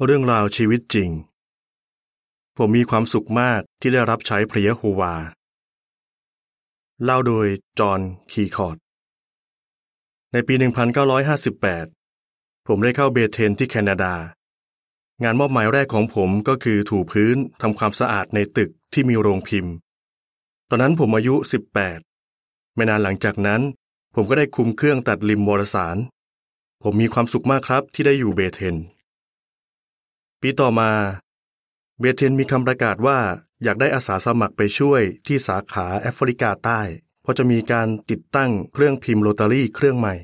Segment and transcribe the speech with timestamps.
[0.00, 1.10] เรื่องราวชีวิตจริง
[2.56, 5.14] ผมมีความสุขมากที่ได้รับใช้พระเยโฮวา
[7.04, 7.46] เล่าโดย
[7.78, 8.00] จอห์น
[8.32, 8.76] คีคอร์ด
[10.32, 10.54] ในปี
[11.80, 14.14] 1958 ผมได้เข้าเบเทนที่แคนาดา
[15.22, 19.74] งานมอบหมายแรกของผมก็คือถูพื้นทำความสะอาดในตึกที่มีโรงพิมพ์
[20.68, 21.34] ตอนนั้นผมอายุ
[22.00, 23.60] 18 ไม่นานหลังจากนั้น
[24.14, 25.96] ผมก็ได้คุมเครื่องตัดริมวารสาร
[26.82, 28.76] ผมมีความสุขมากครับที่ได้อยู่เบเทน
[30.44, 30.90] ปีต่อมา
[32.00, 33.18] เบเทนมีคำประกาศว่า
[33.62, 36.80] อยากได้อาสาสมัครไปช่วยที่สาขาแอฟริกาใต้
[37.22, 40.14] เพราะจะมีการติดตั้งเครื่องพิมพ์โรตารี่เครื่องใหม่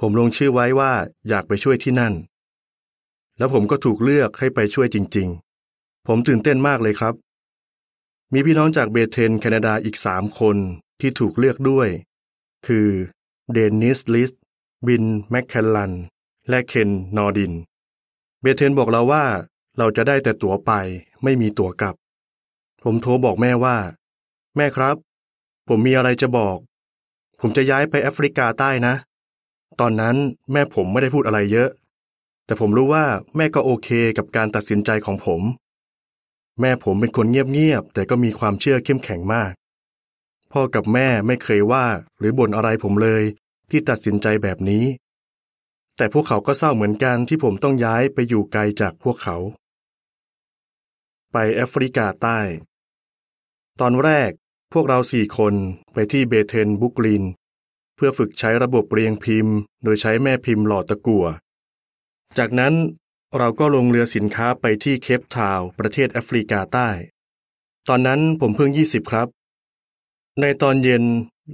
[0.00, 0.92] ผมลงชื่อไว้ว่า
[1.28, 2.14] อยากไปช่วยที่นั่น
[3.38, 5.28] แล้วผมก็ถูกเลือกให้ไปช่วยจริง
[5.68, 7.14] ๆ ผมตื่นเต้นมากเลยครับ
[8.32, 10.56] มีพี่น้องจากเบเทนแคนาดาอีกสามคน
[11.00, 11.88] ที่ถูกเลือกด้วย
[12.66, 12.88] คือ
[13.52, 14.30] เดนิสลิส
[14.86, 15.92] บินแมคแคลลัน
[16.48, 17.52] และเคนนอร์ดิน
[18.42, 19.24] เบเธลบอกเราว่า
[19.78, 20.72] เราจะได้แต่ตั๋วไป
[21.22, 21.94] ไม่มีตั๋วกลับ
[22.82, 23.76] ผมโทรบอกแม่ว่า
[24.56, 24.96] แม่ครับ
[25.68, 26.58] ผมมีอะไรจะบอก
[27.40, 28.94] ผมจะย้ายไปแอฟริกาใต้นะ
[29.80, 30.16] ตอนนั้น
[30.52, 31.70] แม่ผมไม่ได้พูดอะไรเยอะ
[32.46, 33.04] แต่ผมรู้ว่า
[33.36, 35.42] แม่ก็โอเคกับการตัดสินใจของผม
[36.60, 39.52] แม่ผมเป็นคนเงียบๆแต่ก็มีความเชื่อเข้มแข็งมาก
[40.52, 41.86] พ่อกับแม่ไม่เคยว่า
[42.18, 43.22] หรือบ่นอะไรผมเลย
[43.70, 44.84] ที่ตัดสินใจแบบนี้
[45.96, 49.36] แต่พวกเขาก็เศร้าเหมือนกันที่ผมต้องย้ายไปอยู่ไกลจากพวกเขา
[51.32, 52.40] ไปแอฟริกาใต้
[53.80, 54.30] ตอนแรก
[54.72, 55.54] พวกเราสี่คน
[55.92, 57.24] ไปที่เบเทนบุกลิน
[57.96, 61.26] เพื่อฝึกใช้ระบบเรียงพิมพ์ โดยใช้แม่พิมพ์หลอดตะกั่ว
[62.38, 62.74] จากนั้น
[63.36, 66.88] เราก็ลงเรือสินค้าไปที่เคปทาวประเทศแอฟริกาใต้
[67.88, 69.28] ตอนนั้นผมเพิ่งยี่สิบครับ
[70.40, 71.04] ในตอนเย็น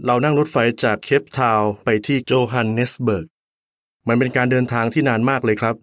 [0.05, 3.27] เรานั่งรถไฟจากเคปทาวไปที่โจฮันเนสเบิร์ก
[4.09, 5.77] มันเป็นการเดินทางที่นานมากเลยครับ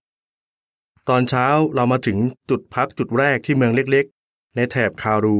[1.09, 2.17] ตอนเช้าเรามาถึง
[2.49, 5.37] จุดพักจุดแรกที่เมืองเล็กๆ ในแถบคารู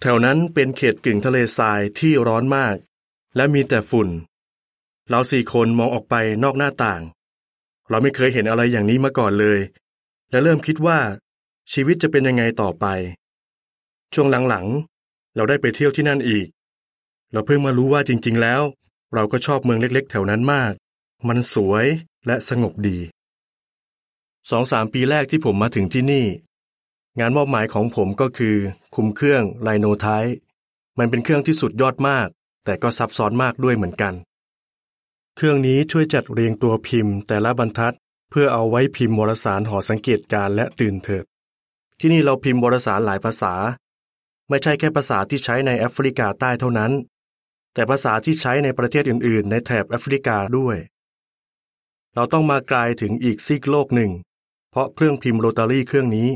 [0.00, 2.76] แถวนั้นเป็นเขตกึ่งทะเลทรายที่ร้อนมาก
[3.36, 4.08] และมีแต่ฝุ่น
[5.08, 7.02] เราสี่คนมองออกไปนอกหน้าต่าง
[7.88, 9.58] เราไม่เคยเห็นอะไรอย่างนี้มาก่อนเลย
[10.30, 10.98] และเริ่มคิดว่า
[11.72, 12.86] ชีวิตจะเป็นยังไงต่อไป
[14.14, 16.46] ช่วงหลังๆ เราได้ไปเที่ยวที่นั่นอีก
[17.32, 18.62] เราเพิ่งมารู้ว่าจริง ๆ แล้ว
[19.14, 20.72] เราก็ชอบเมืองเล็ก ๆ แถวนั้นมาก
[21.28, 21.86] มันสวย
[22.26, 22.98] และสงบดี
[24.50, 26.26] สองสามปีแรกที่ผมมาถึงที่นี่
[27.18, 28.56] งานมอบหมายของผมก็คือ
[28.94, 30.06] คุมเครื่องไลโนไท
[30.98, 32.28] มันเป็นเครื่องที่สุดยอดมาก
[32.64, 34.14] แต่ก็ซับซ้อนมากด้วยเหมือนกัน
[35.36, 37.96] เครื่องนี้ช่วยจัดเรียงตัวพิมพ์แต่ละบรรทัด
[38.30, 41.24] เพื่อเอาไว้พิมพ์วารสารหอสังเกตการและตื่นเถิด
[42.00, 43.54] ที่นี่เราพิมพ์วารสารหลายภาษา
[44.48, 46.92] ไม่ใช่แค่ภาษาที่ใช้ในแอฟริกาใต้เท่านั้น
[47.74, 50.76] แต่ภาษาที่ใช้ในประเทศอื่น ๆ ในแถบแอฟริกาด้วย
[52.16, 54.10] เราต้องมาไกลถึงอีกซีกโลกหนึ่ง
[54.70, 56.28] เพราะเครื่องพิมพ์โรตารี่เครื่องนี้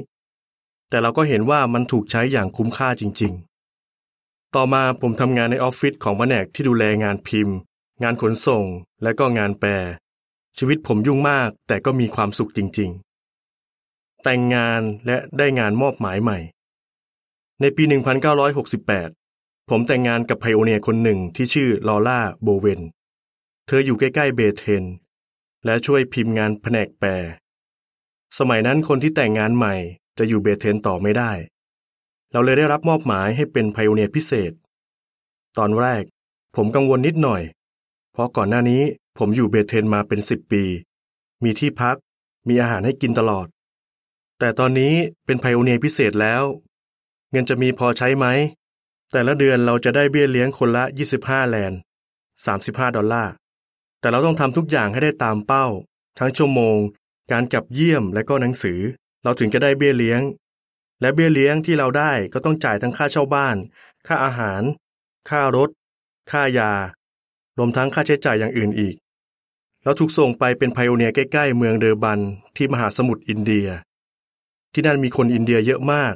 [0.89, 3.33] แต่เราก็เห็นว่ามันถูกใช้อย่างคุ้มค่าจริง
[3.95, 7.57] ๆ ต่อมาผมทำงานในออฟฟิศของแผนกที่ดูแลงานพิมพ์
[8.03, 8.65] งานขนส่ง
[9.03, 9.71] และก็งานแปล
[10.59, 12.91] ชีวิตผมยุ่งมากแต่ก็มีความสุขจริง
[13.57, 16.39] ๆ แต่งงานและได้งานมอบหมายใหม่
[17.61, 17.85] ในปี
[18.77, 22.81] 1968ผมแต่งงานกับไพโอเนียคนหนึ่งที่ชื่อลอร่าโบเวน
[23.67, 24.85] เธออยู่ใกล้ ๆ เบเทน
[25.65, 27.11] และช่วยพิมพ์งานแผนกแปล
[28.39, 29.75] สมัยนั้นคนที่แต่งงานใหม่
[30.19, 31.33] จะอยู่เบเทนต่อไม่ได้
[32.33, 34.53] เราเลยได้รับมอบหมายให้เป็นไพโอเนียพิเศษ
[35.59, 36.03] ตอนแรก
[36.57, 37.43] ผมกังวลนิดหน่อย
[38.13, 38.83] เพราะก่อนหน้านี้
[39.19, 40.65] ผมอยู่เบเทนมาเป็นสิบปี
[41.45, 41.97] มีที่พัก
[42.49, 43.47] มีอาหารให้กินตลอด
[44.39, 44.95] แต่ตอนนี้
[45.25, 46.43] เป็นไพโอเนียพิเศษแล้ว
[47.31, 48.27] เงินจะมีพอใช้ไหม
[49.13, 50.85] แต่ละเดือนเราจะได้เบี้ยเลี้ยงคนละ
[51.19, 51.79] 25 แลนด์
[52.37, 53.33] 35 ดอลลาร์
[54.01, 55.67] แต่เราต้องทำทุกอย่างให้ได้ตามเป้า
[56.19, 56.79] ทั้งชั่วโมง
[57.33, 58.81] การกลับเยี่ยมและก็หนังสือ
[59.23, 60.21] เราถึงจะได้เบี้ยเลี้ยง
[61.01, 63.57] และเบี้ยเลี้ยงที่เราได้ก็ต้องจ่ายทั้งค่าเช่าบ้าน
[64.07, 64.63] ค่าอาหาร
[65.29, 65.69] ค่ารถ
[66.31, 66.73] ค่ายา
[67.59, 68.95] รวมทั้งค่าใช้จ่ายอย่างอื่นอีก
[69.85, 72.21] เราถูกส่งไปเป็นไพโอเนียใกล้ๆ เมืองเดอร์บัน
[72.57, 73.69] ที่มหาสมุทรอินเดีย
[74.73, 76.15] ที่นั่นมีคนอินเดียเยอะมาก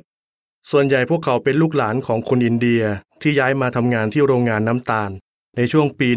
[0.71, 2.83] ส่วนใหญ่พวกเขาเป็นลูกหลานของคนอินเดีย
[3.23, 5.11] ที่ย้ายมาทำงานที่โรงงานน้ำตาล
[5.57, 6.09] ในช่วงปี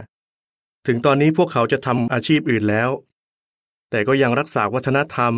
[0.00, 2.90] 1875 ถึงตอนนี้พวกเขาจะทำอาชีพอื่นแล้ว
[3.90, 5.32] แต่ก็ยังรักษาวัฒนธรรม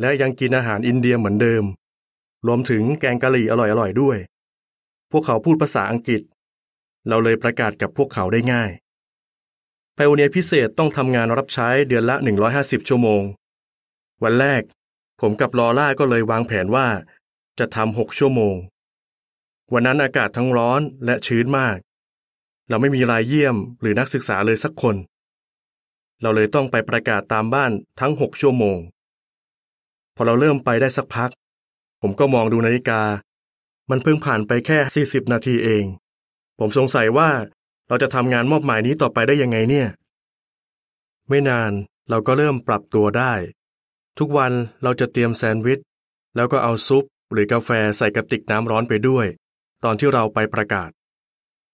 [0.00, 1.64] และยังกินอาหารอินเดียเหมือนเดิม
[2.46, 4.18] รวมถึงแกงกะหรี่อร่อยๆด้วย
[5.10, 6.22] พวกเขาพูดภาษาอังกฤษ
[7.08, 8.70] เราเลยประกาศกับพวกเขาได้ง่าย
[9.94, 12.16] ไพโอเนียพิเศษต้องทำงานรับใช้เดือนละ
[12.52, 13.22] 150 ชั่วโมง
[14.22, 14.62] วันแรก
[15.20, 16.88] ผมกับลอล่าก็เลยวางแผนว่า
[17.58, 18.56] จะทำหกชั่วโมง
[19.72, 21.78] วันนั้นอากาศทั้งร้อนและชื้นมาก
[22.68, 24.96] เราไม่มีรายเยี่ยมหรือนักศึกษาเลยสักคน
[26.22, 28.78] เราเลยต้องไปประกาศตามบ้านทั้งหกชั่วโมง
[30.14, 31.30] พอเราเริ่มไปได้สักพัก
[32.02, 33.02] ผมก็มองดูนาฬิกา
[33.90, 35.84] มันเพิ่งผ่านไปแค่ 40 นาทีเอง
[36.58, 37.30] ผมสงสัยว่า
[37.88, 39.88] เราจะทำงานมอบหมายนี้ต่อไปได้ยังไงเนี่ย
[41.28, 41.72] ไม่นาน
[42.10, 43.32] เราก็เริ่มปรับตัวได้
[44.18, 44.52] ทุกวัน
[44.82, 45.80] เราจะเตรียมแซนด์วิช
[46.36, 49.26] แล้วก็เอาซุปหรือกาแฟใส่กระติกน้ำร้อนไปด้วย
[49.84, 50.90] ตอนที่เราไปประกาศ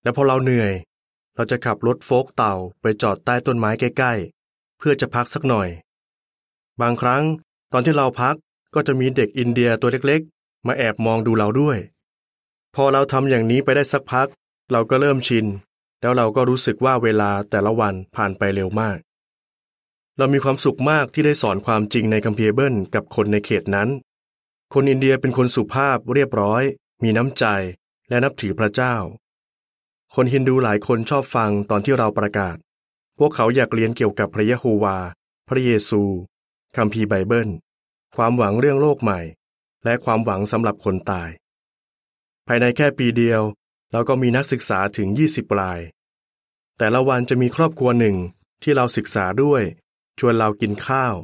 [0.02, 0.72] และพอเราเหนื่อย
[1.34, 5.68] เราจะขับรถโฟกเต่าไปจอดใต้ต้นไม้ใกล้ๆ เพื่อจะพักสักหน่อย
[6.80, 7.24] บางครั้ง
[7.72, 8.36] ตอนที่เราพัก
[8.74, 11.78] ก็จะมีเด็กอินเดียตัวเล็กๆ มาแอบมองดูเราด้วย
[12.74, 14.28] พอเราทำอย่างนี้ไปได้สักพัก
[14.72, 15.46] เราก็เริ่มชิน
[16.00, 18.98] แล้วเราก็รู้สึกว่าเวลาแต่ละวันผ่านไปเร็วมาก
[20.16, 23.88] เรามีความสุขมากที่ได้สอนความจริงในคัมภีร์เบิลกับคนในเขตนั้น
[24.74, 26.62] คนอินเดียเป็นคนสุภาพเรียบร้อย
[27.02, 27.44] มีน้ำใจ
[28.08, 28.96] และนับถือพระเจ้า
[30.16, 32.56] คนฮินดูหลายคนชอบฟังตอนที่เราประกาศ
[33.18, 34.96] พวกเขาอยากเรียนเกี่ยวกับพระยะโฮวา
[35.48, 36.02] พระเยซู
[36.76, 37.48] คัมภีร์ไบเบิล
[38.16, 39.20] ความหวังเรื่องโลกใหม่
[39.84, 41.30] และความหวังสำหรับคนตาย
[42.46, 43.42] ภายในแค่ปีเดียว
[43.92, 45.80] เราก็มีนักศึกษาถึง 20ราย
[46.78, 48.16] แต่ละวันจะมีครอบครัวหนึ่ง
[48.62, 49.62] ที่เราศึกษาด้วย
[50.18, 51.14] ชวนเรากินข้าว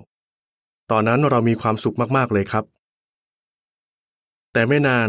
[0.90, 2.64] ตอนนั้นเรามีความสุขมากๆเลยครับ
[4.52, 5.08] แต่ไม่นาน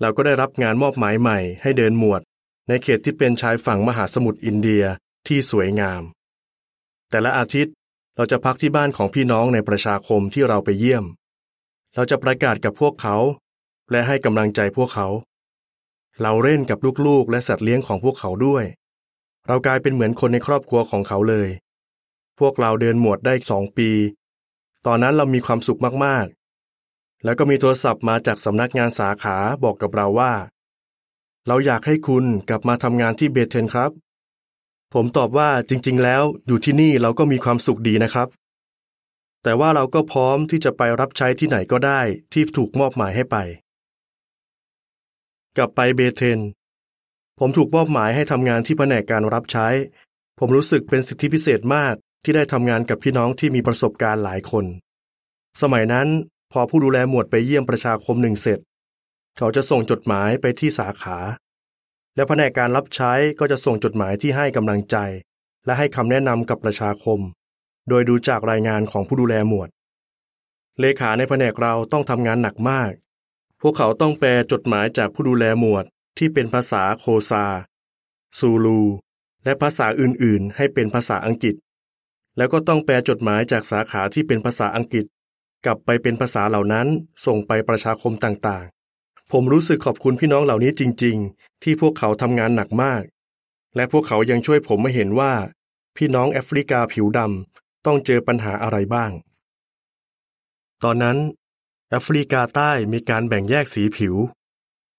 [0.00, 2.22] เราก็ได้รับงานมอบหมายใหม่ให้เดินหมวด
[2.68, 4.84] ในเขตที่เป็นชายฝั่งมหาสมุทรอินเดีย
[5.26, 6.02] ที่สวยงาม
[7.10, 7.74] แต่ละอาทิตย์
[8.16, 11.04] เราจะพักที่บ้านของพี่น้องในประชาคมที่เราไปเยี่ยม
[11.94, 13.16] เราจะประกาศกับพวกเขา
[13.90, 15.08] และให้กำลังใจพวกเขา
[16.22, 18.64] เราเล่นกับลูกๆ และสัตว์เลี้ยงของพวกเขาด้วย
[19.46, 21.48] เรากลายเป็นเหมือนคนในครอบครัวของเขาเลย
[22.38, 23.90] พวกเราเดินหมวดได้สองปี
[24.86, 30.32] ตอนนั้นเรามีความสุขมากๆ แล้วก็มีโทรศัพท์มาจากสำนักงานสาขาบอกกับเราว่า
[31.48, 33.90] เราอยากให้คุณกลับมาทำงานที่เบเทนครับ
[34.94, 38.28] ผมตอบว่าจริง ๆ แล้วอยู่ที่นี่เราก็มีความสุขดีนะครับ
[39.42, 42.00] แต่ว่าเราก็พร้อมที่จะไปรับใช้ที่ไหนก็ได้
[42.32, 43.36] ที่ถูกมอบหมายให้ไป
[45.56, 46.40] กลับไปเบเทน
[47.38, 49.68] ผมถูกมอบหมายให้ทำงานที่แผนกการรับใช้
[50.38, 51.94] ผมรู้สึกเป็นสิทธิพิเศษมาก
[52.24, 54.64] ที่ได้ทำงานกับพี่น้องที่มีประสบการณ์หลายคน
[55.62, 56.08] สมัยนั้น
[56.52, 58.58] พอผู้ดูแลหมวดไปเยี่ยมประชาคมหนึ่งเสร็จ
[59.36, 61.18] เขาจะส่งจดหมายไปที่สาขา
[62.14, 64.96] และแผนกการรับใช้ก็จะส่งจดหมายที่ให้กำลังใจ
[65.64, 67.20] และให้คำแนะนำกับประชาคม
[67.88, 69.68] โดยดูจากรายงานของผู้ดูแลหมวด
[70.80, 72.92] เลขาในแผนกเราต้องทำงานหนักมาก
[73.60, 75.84] พวกเขาต้องแปลจดหมายจากผู้ดูแลหมวด
[76.18, 77.44] ที่เป็นภาษาโคซา
[78.38, 78.82] ซูลู
[79.44, 81.54] และภาษาอื่นๆ ให้เป็นภาษาอังกฤษ
[82.36, 85.04] แล้วก็ต้องแปลจดหมายจากสาขาที่เป็นภาษาอังกฤษ
[85.64, 86.86] กลับไปเป็นภาษาเหล่านั้น
[87.26, 88.64] ส่งไปประชาคมต่าง
[89.32, 93.02] ผมรู้สึกขอบคุณพี่น้องเหล่านี้จริง ๆ ที่พวกเขาทำงานหนักมาก
[93.76, 95.32] และพวกเขายังช่วยผมมาเห็นว่า
[95.96, 99.10] พี่น้องแอฟริกาผิวดำต้องเจอปัญหาอะไรบ้าง
[100.82, 101.18] ตอนนั้น
[101.90, 104.14] แอฟริกาใต้มีการแบ่งแยกสีผิว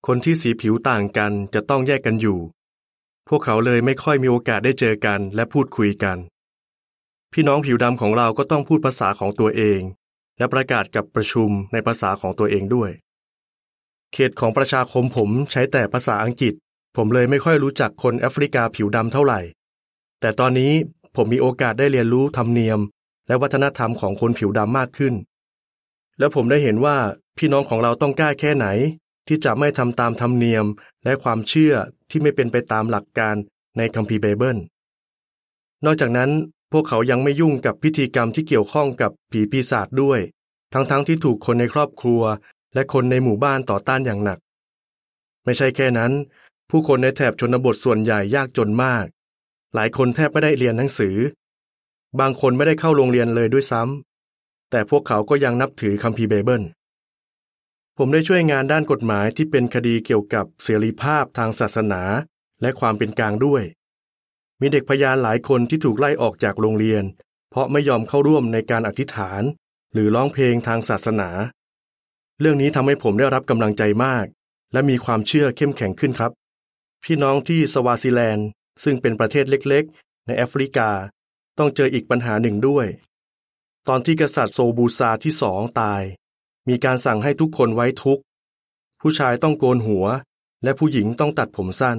[0.08, 2.40] คนที่สีผิวต่างกันจะต้องแยกกันอยู่
[3.28, 6.18] พวกเขาเลยไม่ค่อยมีโอกาสได้เจอกันและพูดคุยกัน
[7.34, 9.82] พี่น้องผิวดำของเราก็ต้องพูดภาษาของตัวเอง
[10.38, 12.92] และประกาศกับประชุมในภาษาของตัวเองด้วย
[14.18, 16.54] เขตของประชาคมผมใช้แต่ภาษาอังกฤษ
[16.96, 19.40] ผมเลยไม่ค่อยรู้จักคนแอฟริกาผิวดำเท่าไหร่
[20.22, 20.74] แต่ตอนนี้
[21.16, 22.80] ผมมีโอกาสได้เรียนรู้ธรรมเนียม
[23.28, 25.14] และวัฒนธรรมของคนผิวดำมากขึ้น
[26.20, 26.98] และผมได้เห็นว่า
[27.38, 28.68] พี่น้องของเราต้องกล้าแค่ไหน
[29.28, 30.66] ที่จะไม่ทำตามธรรมเนียม
[31.04, 31.74] และความเชื่อ
[32.10, 33.36] ที่ไม่เป็นไปตามหลักการ
[33.78, 34.58] ในคัมภีร์ไบเบิล
[35.86, 36.32] นอกจากนั้น
[36.72, 40.20] พวกเขายังไม่ยุ่งกับพิธีกรรมที่เกี่ยวข้องกับผีปีศาจด้วย
[40.74, 42.22] ทั้งๆทที่ถูกคนในครอบครัว
[42.76, 44.40] และคนในหมู่บ้านต่อต้านอย่างหนัก
[45.44, 46.12] ไม่ใช่แค่นั้น
[46.70, 49.06] ผู้คนในแถบชนบทส่วนใหญ่ยากจนมาก
[49.74, 51.16] หลายคนแทบไม่ได้เรียนหนังสือ
[52.20, 56.64] บางคนไม่ได้เข้าโรงเรียนเลยด้วยซ้ำแต่พวกเขาก็ยังนับถือคัมภีร์ไบเบิล
[57.98, 62.02] ผมได้ช่วยงานด้านกฎหมายที่เป็นคดีเกี่ยวกับเสรีภาพทางศาสนา
[62.62, 63.64] และความเป็นกลางด้วย
[64.62, 67.04] มีเด็กพยานหลายคนที่ถูกไล่ออกจากโรงเรียน
[67.50, 69.44] เพราะไม่ยอมเข้าร่วมในการอธิษฐาน
[69.94, 71.30] หรือร้องเพลงทางศาสนา
[72.42, 74.26] เรื่องนี้ทำให้ผมได้รับกำลังใจมาก
[74.74, 76.32] และมีความเชื่อเข้มแข็งขึ้นครับ
[77.04, 78.48] พี่น้องที่สวาซิแลนด์
[78.84, 80.90] ซึ่งเป็นประเทศเล็กๆ ในแอฟริกา
[81.58, 82.88] ต้องเจออีกปัญหาหนึ่งด้วย
[83.88, 86.02] ตอนที่กษัตริย์โซบูซาที่สองตาย
[86.68, 88.24] มีการสั่งให้ทุกคนไว้ทุกข์
[89.02, 90.06] ผู้ชายต้องโกนหัว
[90.64, 91.98] และผู้หญิงต้องตัดผมสั้น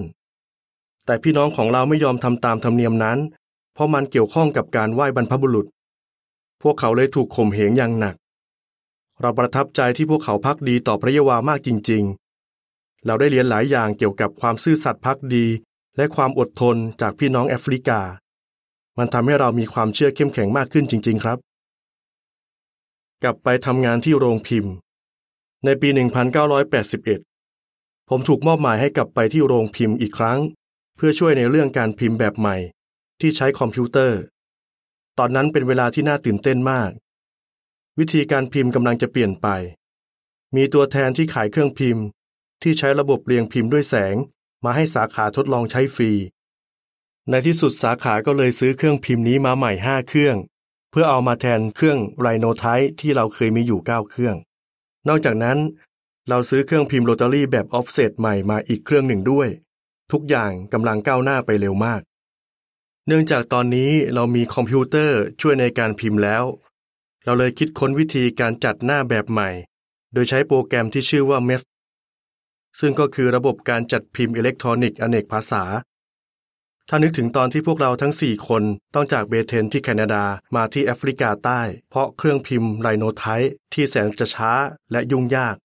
[1.04, 3.18] แต่พี่น้องของเราไม่ยอมทำตามธรรมเนียมนั้น
[3.74, 5.66] เพราะมันเกี่ยวข้องกับการไหว้บรรพบุรุษ
[6.62, 8.16] พวกเขาเลยถูกข่มเหงอย่างหนัก
[9.20, 12.02] เราประทับใจที่พวกเขาพักดีต่อพระเยาวามากจริง
[12.54, 15.46] ๆ เราได้เรียนหลายอย่างเกี่ยวกับความซื่อสัตย์พักดี
[15.96, 18.00] และความอดทนจากพี่น้องแอฟริกา
[18.98, 21.38] มันทำให้เรามีความเชื่อเข้มแข็งมากขึ้นจริง ๆ ครับ
[23.22, 24.72] กลับไปทำงานที่โรงพิมพ์
[25.64, 25.88] ในปี
[26.54, 30.38] 1981 ผมถูกมอบหมายให้กลับไปที่โรงพิมพ์อีกครั้ง
[30.96, 32.56] เพื่อช่วยในเรื่องการพิมพ์แบบใหม่
[33.20, 34.18] ที่ใช้คอมพิวเตอร์
[35.18, 36.90] ตอนนั้นเป็นเวลาที่น่าตื่นเต้นมาก
[38.00, 39.46] วิธีการพิมพ์กำลังจะเปลี่ยนไป
[40.56, 42.04] มีตัวแทนที่ขายเครื่องพิมพ์
[42.62, 44.14] ที่ใช้ระบบเรียงพิมพ์ด้วยแสง
[44.64, 46.12] มาให้สาขาทดลองใช้ฟรี
[47.30, 50.36] ในที่สุดสาขาก็เลยซื้อเครื่องพิมพ์นี้มาใหม่ห้าเครื่อง
[50.90, 52.64] เพื่อเอามาแทนเครื่อง Linotype
[53.00, 54.36] ที่เราเคยมีอยู่เก้าเครื่อง
[55.08, 55.58] นอกจากนั้น
[56.28, 59.48] เราซื้อเครื่องพิมพ์โรตารี่แบบออฟเซตใหม่มาอีกเครื่องหนึ่งด้วย
[60.12, 62.00] ทุกอย่างกำลังก้าวหน้าไปเร็วมาก
[63.06, 66.44] เนื่องจากตอนนี้เรามีคอมพิวเตอร์ช่วยในการพิมพ์แล้ว
[67.26, 69.50] เราเลยคิดค้นวิธีการจัดหน้าแบบใหม่
[70.12, 71.62] โดยใช้โปรแกรมที่ชื่อว่า MEPS
[72.80, 75.64] ซึ่งก็คือระบบการจัดพิมพ์อิเล็กทรอนิกส์อเนกภาษา
[76.88, 78.62] ถ้านึกถึงตอนที่พวกเราทั้ง 4 คน
[78.94, 80.24] ต้องจากเบเทนที่แคนาดา
[80.56, 84.52] มาที่แอฟริกาใต้ เพราะเครื่องพิมพ์ไรโนไทป์ที่แสนจะช้า
[84.92, 85.56] และยุ่งยาก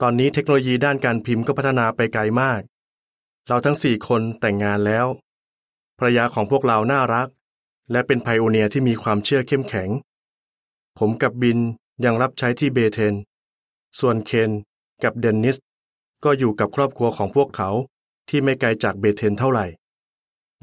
[0.00, 2.60] ตอนนี้เทคโนโลยีด้านการพิมพ์ก็พัฒนาไปไกลมาก
[3.48, 5.06] เราทั้ง 4 คนแต่งงานแล้ว
[5.98, 7.28] ภรรยาของพวกเราน่ารัก
[7.92, 9.90] และเป็นไพโอเนียที่มีความเชื่อเข้มแข็ง
[10.98, 11.58] ผมกับบิน
[12.04, 13.14] ยังรับใช้ที่เบเทน
[14.00, 14.50] ส่วนเคน
[15.02, 15.56] กับเดนนิส
[16.24, 17.70] ก็อยู่กับครอบครัวของพวกเขา
[18.28, 19.66] ที่ไม่ไกลจากเบเทนเท่าไหร่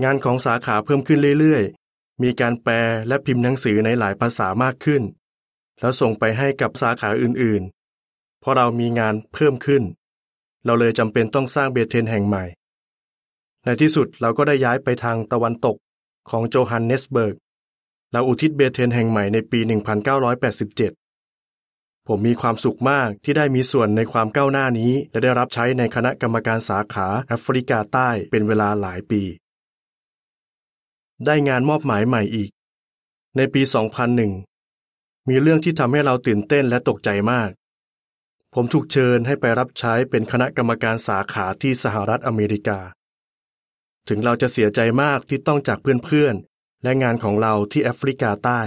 [0.03, 2.73] งานของสาขาเพิ่มขึ้นเรื่อยๆ มีการแปล
[3.07, 5.03] และพิมพ์หนังสือในหลายภาษามากขึ้น
[5.79, 9.83] แล้วส่งไปให้กับสาขาอื่นๆ เพราะเรามีงานเพิ่มขึ้น
[10.65, 12.43] เราเลยจำเป็นต้องสร้างเบเทนแห่งใหม่
[13.63, 15.75] ในที่สุดเราก็ได้ย้ายไปทางตะวันตก
[16.29, 17.35] ของโจฮันเนสเบิร์ก
[18.13, 19.59] เราอุทิศเบเทนแห่งใหม่ในปี
[21.23, 29.21] 1987 ผมมีความสุขมากที่ได้มีส่วนในความก้าวหน้านี้ และได้รับใช้ในคณะกรรมการสาขาแอฟริกาใต้เป็นเวลาหลายปี
[31.25, 32.49] ได้งานมอบหมายใหม่อีก
[33.37, 33.61] ในปี
[34.45, 37.49] 2001 มีเรื่องที่ทำให้เราตื่นเต้นและตกใจมาก
[38.53, 42.79] ผมถูกเชิญให้ไปรับใช้เป็นคณะกรรมการสาขาที่สหรัฐอเมริกา
[44.07, 46.35] ถึงเราจะเสียใจมากที่ต้องจากเพื่อน
[46.83, 48.61] และงานของเราที่แอฟริกาใต้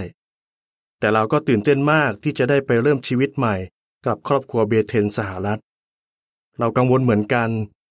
[0.99, 3.55] แต่เราก็ตื่นเต้นมากที่จะได้ไปเริ่มชีวิตใหม่
[4.05, 5.61] กับครอบครัวเบเธลสหรัฐ
[6.59, 7.49] เรากังวลเหมือนกัน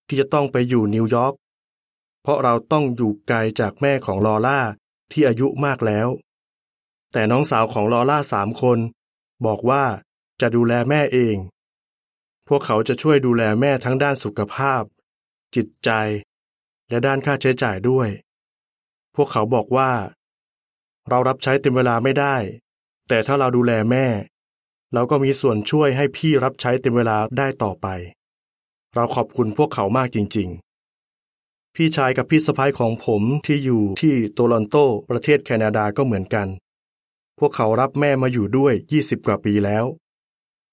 [0.09, 1.35] ที่จะต้องไปอยู่นิวยอร์ก
[2.23, 4.61] เพราะเราต้องอยู่ไกลจากแม่ของลอล่า
[5.12, 6.09] ที่อายุมากแล้ว
[7.12, 8.78] แต่น้องสาวของลอล่าสามคน
[9.47, 9.85] บอกว่า
[10.40, 11.37] จะดูแลแม่เอง
[12.49, 14.83] พวกเขาจะช่วยดูแลแม่ทั้งด้านสุขภาพ
[15.54, 15.90] จิตใจ
[16.88, 18.09] และด้านค่าใช้จ่ายด้วย
[19.16, 19.90] พวกเขาบอกว่า
[21.09, 22.37] เรารับใช้เต็มเวลาไม่ได้
[23.09, 24.06] แต่ถ้าเราดูแลแม่
[24.94, 27.87] เราก็มีส่วนช่วยให้พี่รับใช้เต็มเวลาได้ต่อไป
[28.94, 30.49] เราขอบคุณพวกเขามากจริง
[31.12, 34.76] ๆ พี่ชายกับพี่สะพ้ายของผมที่อยู่ที่โตลอนโต
[35.11, 36.49] ประเทศแคนาดาก็เหมือนกัน
[37.38, 39.85] พวกเขารับแม่มาอยู่ด้วย 20 กว่าปีแล้ว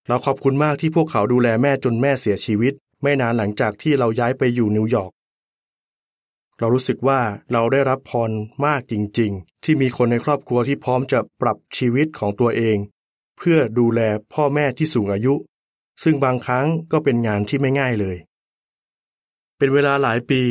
[0.07, 5.11] เราขอบคุณมากที่พวกเขาดูแลแม่จนแม่เสียชีวิต ไม่นานหลังจากที่เราย้ายไปอยู่นิวยอร์ก
[6.61, 8.31] เรารู้สึกว่าเราได้รับพร
[8.65, 12.77] มากจริง ๆ ที่มีคนในครอบครัวที่พร้อมจะปรับชีวิตของตัวเอง
[13.37, 14.01] เพื่อดูแล
[14.33, 15.33] พ่อแม่ที่สูงอายุ
[16.03, 18.17] ซึ่งบางครั้งก็เป็นงานที่ไม่ง่ายเลย
[19.57, 20.43] เป็นเวลาหลายปี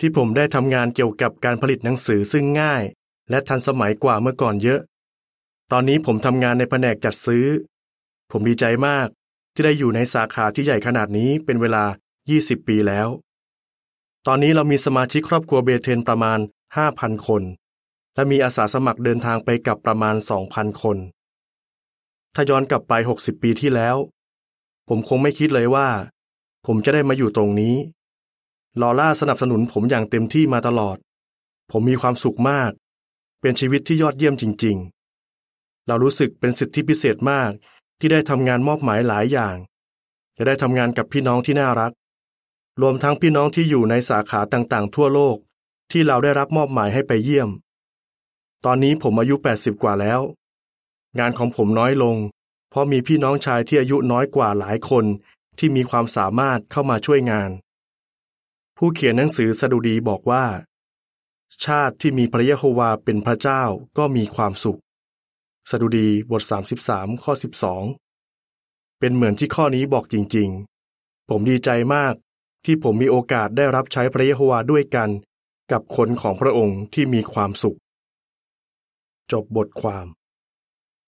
[0.00, 2.82] ที่ผมได้ทำงานเกี่ยวกับการผลิตหนังสือซึ่งง่าย
[3.30, 4.80] และทันสมัยกว่าเมื่อก่อนเยอะ
[5.72, 7.46] ตอนนี้ผมทำงานในแผนกจัดซื้อ
[8.30, 9.08] ผมดีใจมาก
[9.54, 11.84] ที่ได้อยู่ในสาขาที่ใหญ่ขนาดนี้เป็นเวลา
[12.26, 13.08] 20 ปีแล้ว
[14.28, 16.38] ตอนนี้เรามีสมาชิกครอบครัวเบเทนประมาณ
[16.82, 17.42] 5,000 คน
[18.14, 20.16] และมีอาสาสมัครเดินทางไปกับประมาณ
[20.48, 20.96] 2,000 คน
[22.34, 23.96] ถ้าย้อนกลับไป 60 ปีที่แล้ว
[24.88, 25.88] ผมคงไม่คิดเลยว่า
[26.66, 27.74] ผมจะได้มาอยู่ตรงนี้
[28.80, 30.96] ลอล่าสนับสนุนผมอย่างเต็มที่มาตลอด
[31.70, 32.70] ผมมีความสุขมาก
[33.40, 34.76] เป็นชีวิตที่ยอดเยี่ยมจริง
[35.32, 37.50] ๆ เรารู้สึกเป็นสิทธิพิเศษมาก
[37.98, 39.56] ที่ได้ทำงานมอบหมายหลายอย่าง
[40.34, 41.92] และได้ทำงานกับพี่น้องที่น่ารัก
[42.80, 45.36] รวมทั้งพี่น้องที่อยู่ในสาขาต่างๆ ทั่วโลก
[45.90, 47.50] ที่เราได้รับมอบหมายให้ไปเยี่ยม
[48.64, 50.20] ตอนนี้ผมอายุ 80 กว่าแล้ว
[51.18, 52.16] งานของผมน้อยลง
[52.70, 55.04] เพราะมีพี่น้องชายที่อายุน้อยกว่าหลายคน
[55.58, 57.50] ที่มีความสามารถเข้ามาช่วยงาน
[58.76, 60.44] ผู้เขียนหนังสือสดุดีบอกว่า
[61.64, 63.62] ชาติที่มีพระเยโฮวาเป็นพระเจ้า
[63.98, 64.80] ก็มีความสุข
[65.70, 66.42] สดุดีบท
[66.82, 67.32] 33 ข้อ
[68.16, 70.48] 12 เป็นเหมือนที่ข้อนี้บอกจริง
[70.88, 72.14] ๆ ผมดีใจมาก
[72.66, 75.08] ที่ผมมีโอกาสได้รับใช้พระเยโฮวาด้วยกัน
[75.72, 77.78] กับคนของพระองค์ที่มีความสุข
[79.32, 80.06] จบบทความ